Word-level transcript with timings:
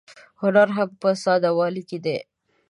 هنر 0.41 0.67
هم 0.77 0.89
په 1.01 1.09
ساده 1.23 1.49
والي 1.57 1.83
کې 1.89 1.97
دی. 2.05 2.17